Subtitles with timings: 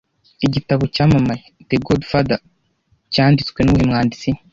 [0.47, 2.43] Igitabo cyamamaye 'The Godfather'
[3.13, 4.29] cyanditswe nuwuhe mwanditsi